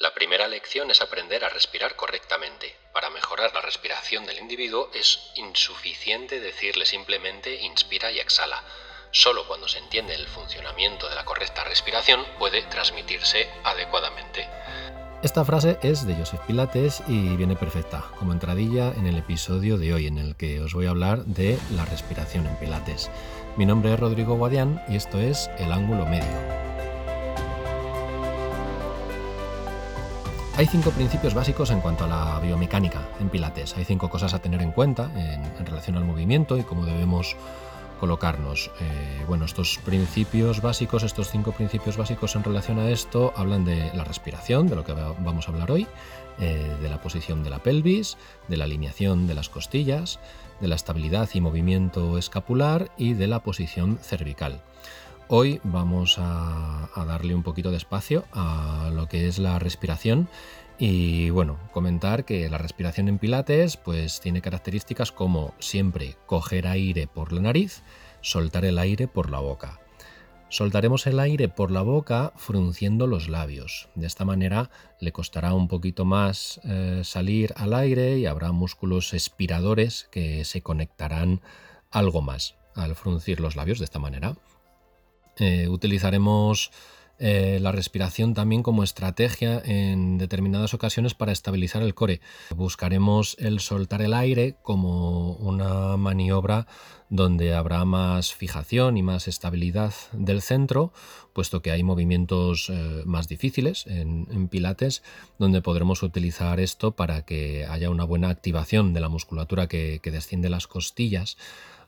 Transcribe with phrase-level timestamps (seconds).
[0.00, 2.74] La primera lección es aprender a respirar correctamente.
[2.94, 8.64] Para mejorar la respiración del individuo es insuficiente decirle simplemente inspira y exhala.
[9.10, 14.48] Solo cuando se entiende el funcionamiento de la correcta respiración puede transmitirse adecuadamente.
[15.22, 19.92] Esta frase es de Joseph Pilates y viene perfecta como entradilla en el episodio de
[19.92, 23.10] hoy en el que os voy a hablar de la respiración en Pilates.
[23.58, 26.59] Mi nombre es Rodrigo Guadián y esto es El ángulo medio.
[30.60, 33.74] Hay cinco principios básicos en cuanto a la biomecánica en Pilates.
[33.78, 37.34] Hay cinco cosas a tener en cuenta en, relación al movimiento y cómo debemos
[37.98, 38.70] colocarnos.
[38.78, 43.90] Eh, bueno, estos principios básicos, estos cinco principios básicos en relación a esto, hablan de
[43.94, 45.86] la respiración, de lo que vamos a hablar hoy,
[46.38, 48.18] eh, de la posición de la pelvis,
[48.48, 50.20] de la alineación de las costillas,
[50.60, 54.60] de la estabilidad y movimiento escapular y de la posición cervical.
[55.32, 60.28] Hoy vamos a, darle un poquito de espacio a lo que es la respiración
[60.76, 67.06] y bueno, comentar que la respiración en Pilates pues tiene características como siempre coger aire
[67.06, 67.84] por la nariz,
[68.22, 69.78] soltar el aire por la boca.
[70.48, 73.88] Soltaremos el aire por la boca frunciendo los labios.
[73.94, 79.14] De esta manera le costará un poquito más eh, salir al aire y habrá músculos
[79.14, 81.40] expiradores que se conectarán
[81.92, 84.34] algo más al fruncir los labios de esta manera.
[85.36, 86.70] Eh, utilizaremos
[87.22, 92.22] eh, la respiración también como estrategia en determinadas ocasiones para estabilizar el core.
[92.56, 96.66] Buscaremos el soltar el aire como una maniobra
[97.10, 100.94] donde habrá más fijación y más estabilidad del centro,
[101.34, 105.02] puesto que hay movimientos eh, más difíciles en, pilates,
[105.38, 110.48] donde podremos utilizar esto para que haya una buena activación de la musculatura que desciende
[110.48, 111.36] las costillas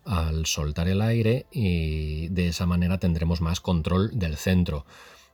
[0.04, 4.84] al soltar el aire y de esa manera tendremos más control del centro,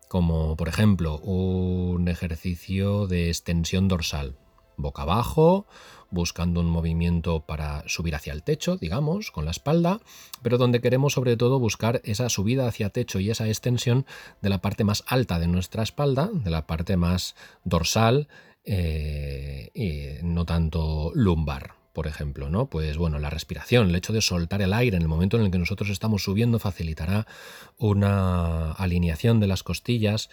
[0.09, 4.37] como por ejemplo un ejercicio de extensión dorsal,
[4.77, 5.67] boca abajo,
[6.11, 10.01] buscando un movimiento para subir hacia el techo, digamos, con la espalda,
[10.43, 14.07] pero donde queremos sobre todo buscar esa subida hacia techo y esa extensión
[14.41, 17.35] de la parte más alta de nuestra espalda, de la parte más
[17.65, 18.29] dorsal
[18.65, 22.67] eh, y no tanto lumbar por ejemplo, ¿no?
[22.67, 25.51] Pues bueno, la respiración, el hecho de soltar el aire en el momento en el
[25.51, 27.27] que nosotros estamos subiendo facilitará
[27.77, 30.31] una alineación de las costillas,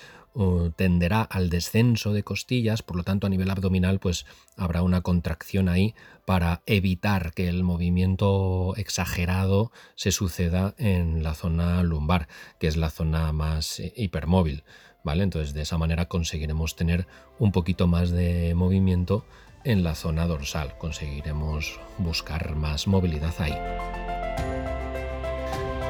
[0.75, 4.25] tenderá al descenso de costillas, por lo tanto a nivel abdominal pues
[4.57, 5.95] habrá una contracción ahí
[6.25, 12.27] para evitar que el movimiento exagerado se suceda en la zona lumbar,
[12.59, 14.63] que es la zona más eh, hipermóvil,
[15.03, 15.23] ¿vale?
[15.23, 17.07] Entonces de esa manera conseguiremos tener
[17.39, 19.23] un poquito más de movimiento
[19.65, 20.77] en la zona dorsal.
[20.77, 23.57] Conseguiremos buscar más movilidad ahí.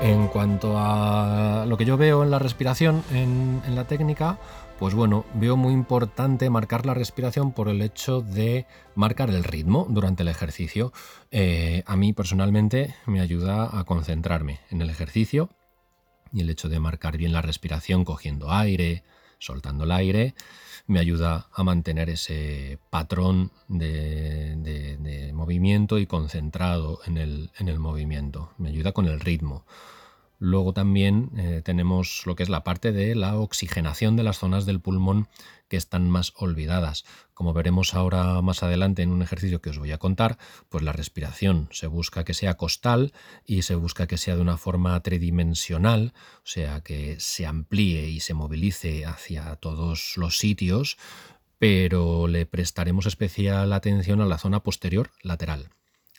[0.01, 4.37] En cuanto a lo que yo veo en la respiración, en, la técnica,
[4.77, 9.87] pues bueno, veo muy importante marcar la respiración por el hecho de marcar el ritmo
[9.89, 10.91] durante el ejercicio.
[11.31, 15.49] Eh, a mí personalmente me ayuda a concentrarme en el ejercicio
[16.31, 19.03] y el hecho de marcar bien la respiración cogiendo aire,
[19.39, 20.35] soltando el aire,
[20.87, 28.51] me ayuda a mantener ese patrón de, movimiento y concentrado en el, en el movimiento.
[28.57, 29.65] Me ayuda con el ritmo.
[30.37, 34.65] Luego también eh, tenemos lo que es la parte de la oxigenación de las zonas
[34.65, 35.27] del pulmón
[35.69, 37.05] que están más olvidadas.
[37.33, 40.37] Como veremos ahora más adelante en un ejercicio que os voy a contar,
[40.69, 43.13] pues la respiración se busca que sea costal
[43.45, 48.19] y se busca que sea de una forma tridimensional, o sea, que se amplíe y
[48.19, 50.97] se movilice hacia todos los sitios,
[51.57, 55.69] pero le prestaremos especial atención a la zona posterior lateral,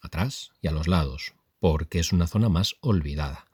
[0.02, 3.46] atrás y a los lados, porque es una zona más olvidada.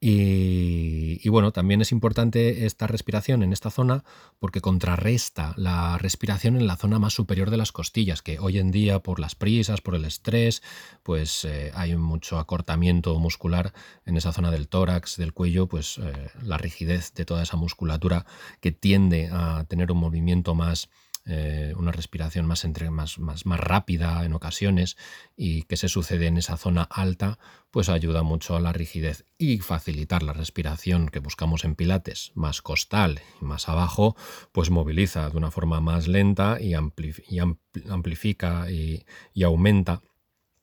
[0.00, 4.04] Y, bueno, también es importante esta respiración en esta zona
[4.38, 8.70] porque contrarresta la respiración en la zona más superior de las costillas, que hoy en
[8.70, 10.62] día por las prisas, por el estrés,
[11.02, 13.72] pues eh, hay mucho acortamiento muscular
[14.06, 18.24] en esa zona del tórax, del cuello, pues eh, la rigidez de toda esa musculatura
[18.60, 20.90] que tiende a tener un movimiento más
[21.30, 24.96] eh, una respiración más, entre, más, más, más, rápida en ocasiones
[25.36, 27.38] y que se sucede en esa zona alta,
[27.70, 32.62] pues ayuda mucho a la rigidez y facilitar la respiración que buscamos en pilates, más
[32.62, 34.16] costal y más abajo,
[34.52, 39.04] pues moviliza de una forma más lenta y, amplifica y,
[39.44, 40.00] aumenta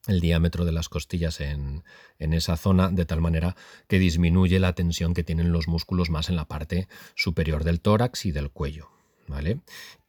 [0.08, 1.84] el diámetro de las costillas en,
[2.18, 3.56] en, esa zona de tal manera
[3.88, 8.26] que disminuye la tensión que tienen los músculos más en la parte superior del tórax
[8.26, 8.96] y del cuello.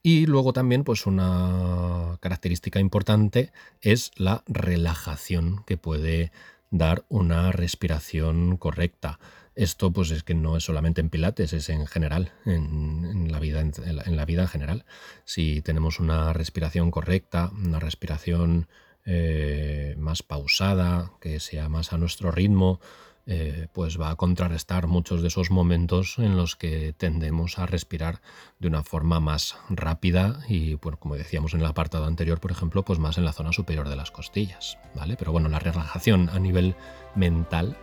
[0.03, 6.31] Y luego también, pues una característica importante es la relajación que puede
[6.69, 9.19] dar una respiración correcta.
[9.55, 13.61] Esto pues es que no es solamente en Pilates, es en general, en, la, vida,
[13.61, 14.85] en, la, vida en general.
[15.25, 18.67] Si tenemos una respiración correcta, una respiración
[19.03, 22.79] eh, más pausada, que sea más a nuestro ritmo,
[23.29, 28.21] eh, pues va a contrarrestar muchos de esos momentos en los que tendemos a respirar
[28.57, 32.99] de una forma más rápida y, como decíamos en el apartado anterior, por ejemplo, pues
[32.99, 35.17] más en la zona superior de las costillas, ¿vale?
[35.17, 36.75] Pero bueno, la relajación a nivel
[37.15, 37.75] mental,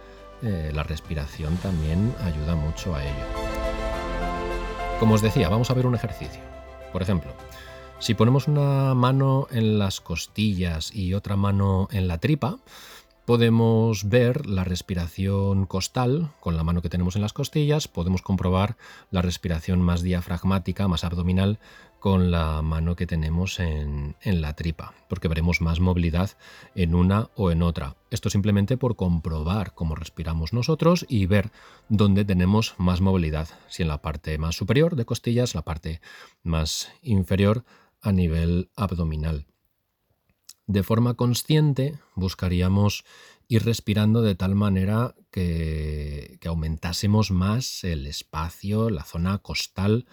[0.43, 3.25] eh, la respiración también ayuda mucho a ello.
[4.99, 6.41] Como os decía, vamos a ver un ejercicio.
[6.91, 7.32] Por ejemplo,
[7.99, 12.56] si ponemos una mano en las costillas y otra mano en la tripa,
[13.25, 18.76] Podemos ver la respiración costal con la mano que tenemos en las costillas, podemos comprobar
[19.11, 21.59] la respiración más diafragmática, más abdominal
[22.00, 26.32] con la mano que tenemos en, la tripa, porque veremos más movilidad
[26.75, 27.97] en una o en otra.
[28.11, 31.50] Esto simplemente por comprobar cómo respiramos nosotros y ver
[31.88, 36.03] dónde tenemos más movilidad, si en la parte más superior de costillas, la parte
[36.43, 37.65] más inferior
[38.03, 39.47] a nivel abdominal.
[40.67, 43.05] De forma consciente buscaríamos
[43.49, 50.07] ir respirando de tal manera que, aumentásemos más el espacio, la zona costal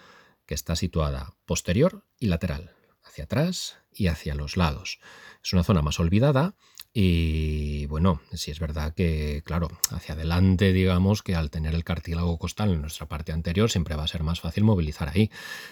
[0.46, 2.72] que está situada posterior y lateral,
[3.02, 5.00] hacia atrás y hacia los lados.
[5.42, 6.54] Es una zona más olvidada
[6.94, 12.38] y bueno, si es verdad que, claro, hacia adelante, digamos que al tener el cartílago
[12.38, 15.30] costal en nuestra parte anterior, siempre va a ser más fácil movilizar ahí.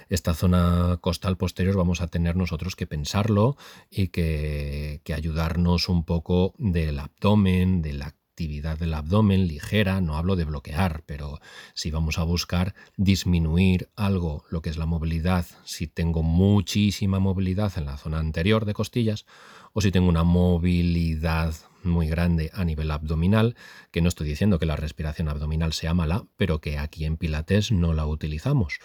[0.08, 3.56] Esta zona costal posterior vamos a tener nosotros que pensarlo
[3.90, 10.16] y que, que ayudarnos un poco del abdomen, de la actividad del abdomen ligera, no
[10.16, 11.40] hablo de bloquear, pero
[11.74, 17.70] si vamos a buscar disminuir algo, lo que es la movilidad, si tengo muchísima movilidad
[17.76, 19.26] en la zona anterior de costillas,
[19.74, 23.56] o si tengo una movilidad muy grande a nivel abdominal,
[23.90, 27.72] que no estoy diciendo que la respiración abdominal sea mala, pero que aquí en Pilates
[27.72, 28.78] no la utilizamos.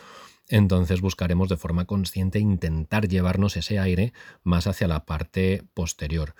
[0.50, 4.12] Entonces buscaremos de forma consciente intentar llevarnos ese aire
[4.44, 6.36] más hacia la parte posterior.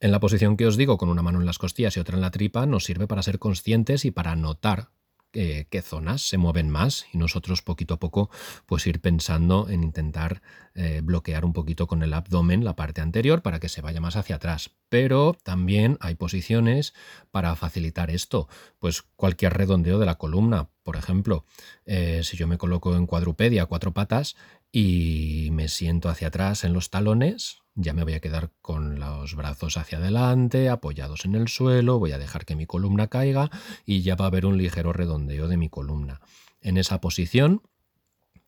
[0.00, 2.20] En la posición que os digo, con una mano en las costillas y otra en
[2.20, 4.90] la tripa, nos sirve para ser conscientes y para notar
[5.30, 8.30] qué zonas se mueven más y nosotros poquito a poco
[8.66, 10.42] pues ir pensando en intentar
[10.74, 14.16] eh, bloquear un poquito con el abdomen la parte anterior para que se vaya más
[14.16, 14.70] hacia atrás.
[14.88, 16.94] Pero también hay posiciones
[17.30, 18.48] para facilitar esto,
[18.78, 21.44] pues cualquier redondeo de la columna, por ejemplo,
[21.84, 24.36] eh, si yo me coloco en cuadrupedia, cuatro patas,
[24.72, 29.36] y me siento hacia atrás en los talones, ya me voy a quedar con los
[29.36, 33.50] brazos hacia adelante, apoyados en el suelo, voy a dejar que mi columna caiga
[33.86, 36.20] y ya va a haber un ligero redondeo de mi columna.
[36.60, 37.62] En esa posición,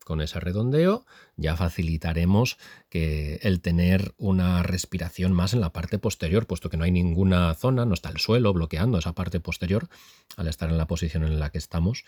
[0.03, 1.05] con ese redondeo,
[1.37, 2.57] ya facilitaremos
[2.89, 7.53] que el tener una respiración más en la parte posterior, puesto que no hay ninguna
[7.53, 9.87] zona, no está el suelo bloqueando esa parte posterior
[10.35, 12.03] al estar en la posición en la que estamos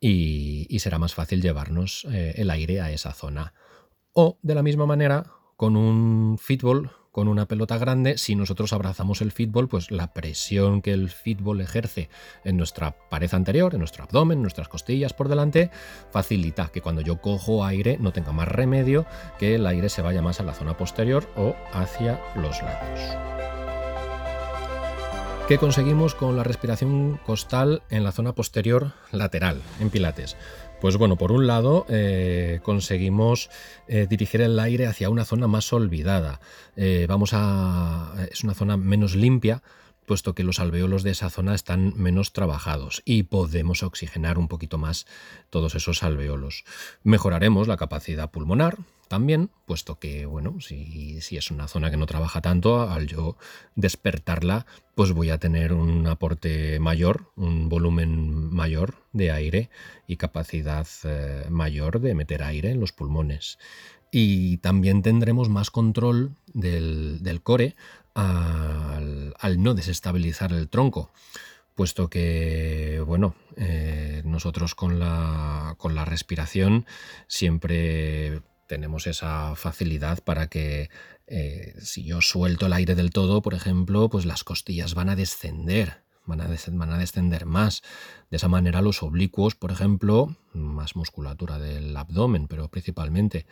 [0.00, 3.52] y, será más fácil llevarnos eh, el aire a esa zona.
[4.12, 9.20] O de la misma manera, con un fútbol, con una pelota grande, si nosotros abrazamos
[9.20, 12.08] el fútbol, pues la presión que el fútbol ejerce
[12.42, 15.70] en nuestra pared anterior, en nuestro abdomen, en nuestras costillas por delante,
[16.10, 19.06] facilita que cuando yo cojo aire no tenga más remedio
[19.38, 23.00] que el aire se vaya más a la zona posterior o hacia los lados.
[25.46, 30.36] ¿Qué conseguimos con la respiración costal en la zona posterior lateral, en Pilates?
[30.80, 33.48] Pues bueno, por un lado eh, conseguimos
[33.88, 36.40] eh, dirigir el aire hacia una zona más olvidada.
[36.76, 38.14] Eh, vamos a.
[38.30, 39.62] es una zona menos limpia,
[40.04, 44.78] puesto que los alveolos de esa zona están menos trabajados y podemos oxigenar un poquito
[44.78, 45.06] más
[45.50, 46.64] todos esos alveolos.
[47.02, 52.06] Mejoraremos la capacidad pulmonar, también, puesto que, bueno, si, si, es una zona que no
[52.06, 53.36] trabaja tanto, al yo
[53.76, 59.70] despertarla, pues voy a tener un aporte mayor, un volumen mayor de aire
[60.06, 63.58] y capacidad eh, mayor de meter aire en los pulmones.
[64.10, 67.74] Y también tendremos más control del, core
[69.44, 71.12] al, no desestabilizar el tronco
[71.74, 76.86] puesto que, bueno, eh, nosotros con la, con la respiración
[77.26, 80.88] siempre tenemos esa facilidad para que
[81.26, 85.16] eh, si yo suelto el aire del todo, por ejemplo, pues las costillas van a
[85.16, 87.82] descender, van a, van a descender más.
[88.30, 93.46] De esa manera los oblicuos, por ejemplo, más musculatura del abdomen, pero principalmente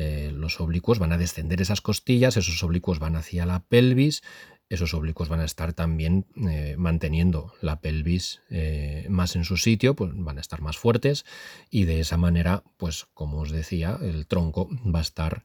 [0.00, 4.22] eh, los oblicuos van a descender esas costillas, esos oblicuos van hacia la pelvis,
[4.68, 9.96] esos oblicuos van a estar también eh, manteniendo la pelvis eh, más en su sitio,
[9.96, 11.24] pues van a estar más fuertes
[11.68, 15.44] y de esa manera, pues como os decía, el tronco va a estar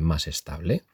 [0.00, 0.84] más estable.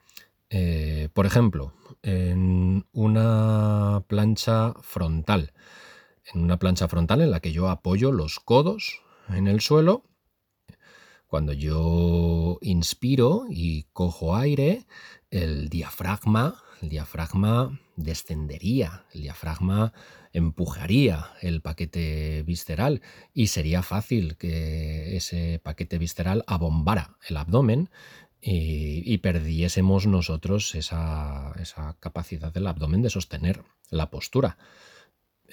[1.13, 1.73] por ejemplo,
[2.03, 5.53] en una plancha frontal,
[6.35, 10.03] en una plancha frontal en la que yo apoyo los codos en el suelo.
[11.33, 14.85] Cuando yo inspiro y cojo aire,
[15.31, 19.95] el diafragma, el diafragma descendería, el diafragma
[20.35, 23.01] empujaría el paquete visceral
[23.33, 27.89] y sería fácil que ese paquete visceral abombara el abdomen
[28.43, 34.59] y, perdiésemos nosotros esa, esa capacidad del abdomen de sostener la postura.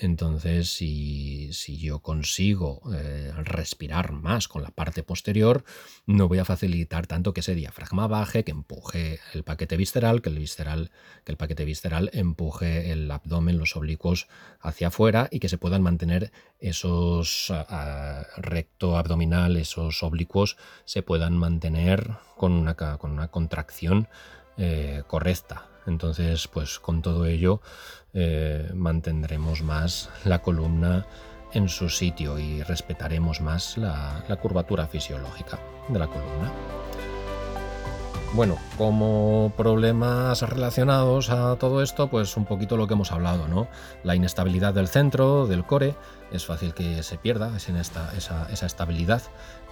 [0.02, 5.66] Entonces, si, yo consigo eh, respirar más con la parte posterior,
[6.06, 10.30] no voy a facilitar tanto que ese diafragma baje, que empuje el paquete visceral, que
[10.30, 10.90] el visceral,
[11.26, 14.30] que el paquete visceral empuje el abdomen, los oblicuos
[14.62, 17.52] hacia afuera y que se puedan mantener esos
[18.38, 24.08] recto abdominal, esos oblicuos se puedan mantener con una, con una contracción
[24.58, 25.69] eh, correcta.
[25.86, 27.62] Entonces, pues con todo ello
[28.14, 31.06] eh, mantendremos más la columna
[31.54, 36.52] en su sitio y respetaremos más la, curvatura fisiológica de la columna.
[38.34, 43.68] Bueno, como problemas relacionados a todo esto, pues un poquito lo que hemos hablado, ¿no?
[44.04, 45.96] La inestabilidad del centro, del core,
[46.32, 49.24] es fácil que se pierda esa, esa, estabilidad.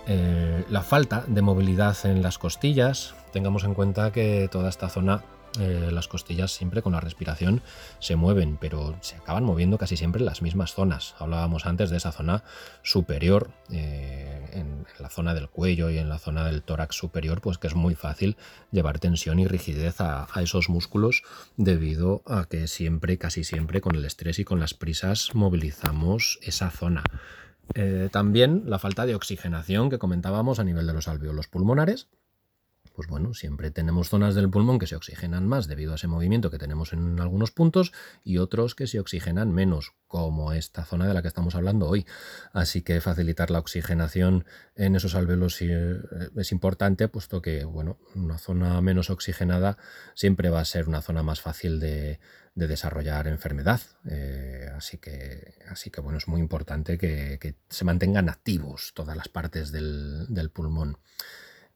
[0.08, 5.24] Eh, la falta de movilidad en las costillas, tengamos en cuenta que toda esta zona
[5.60, 7.62] eh, las costillas siempre con la respiración
[8.00, 11.16] se mueven, pero se acaban moviendo casi siempre en las mismas zonas.
[11.20, 12.44] Hablábamos antes de esa zona
[12.84, 17.58] superior, eh, en, la zona del cuello y en la zona del tórax superior, pues
[17.58, 18.38] que es muy fácil
[18.72, 21.24] llevar tensión y rigidez a, esos músculos
[21.56, 26.70] debido a que siempre, casi siempre, con el estrés y con las prisas movilizamos esa
[26.70, 27.04] zona.
[27.74, 32.08] Eh, también la falta de oxigenación que comentábamos a nivel de los alveolos pulmonares
[32.98, 36.50] pues bueno, siempre tenemos zonas del pulmón que se oxigenan más debido a ese movimiento
[36.50, 41.14] que tenemos en algunos puntos y otros que se oxigenan menos, como esta zona de
[41.14, 42.08] la que estamos hablando hoy.
[42.54, 46.00] Así que facilitar la oxigenación en esos alveolos eh,
[46.36, 49.78] es importante, puesto que bueno, una zona menos oxigenada
[50.16, 52.20] siempre va a ser una zona más fácil de,
[52.56, 53.80] desarrollar enfermedad.
[54.10, 59.28] Eh, así, que, así que bueno, es muy importante que, se mantengan activos todas las
[59.30, 60.98] partes del pulmón.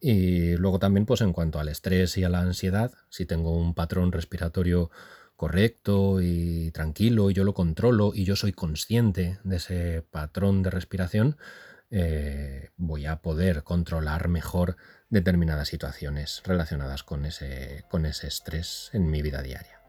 [0.01, 3.75] Y luego también, pues en cuanto al estrés y a la ansiedad, si tengo un
[3.75, 4.89] patrón respiratorio
[5.35, 10.71] correcto y tranquilo y yo lo controlo y yo soy consciente de ese patrón de
[10.71, 11.37] respiración,
[11.91, 14.75] eh, voy a poder controlar mejor
[15.09, 19.81] determinadas situaciones relacionadas con ese, con ese estrés en mi vida diaria.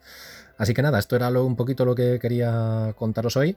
[0.59, 3.57] Así que nada, esto era lo, un poquito lo que quería contaros hoy.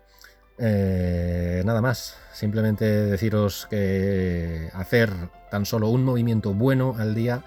[0.58, 5.12] Eh, nada más, simplemente deciros que hacer
[5.52, 7.44] tan solo un movimiento bueno al día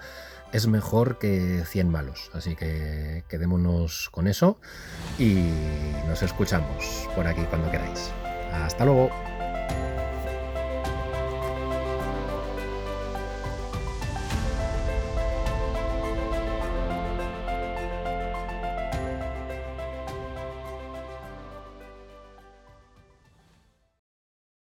[0.52, 2.30] es mejor que 100 malos.
[2.34, 4.58] Así que quedémonos con eso
[5.18, 5.50] y
[6.06, 8.10] nos escuchamos por aquí cuando queráis.
[8.52, 9.10] Hasta luego.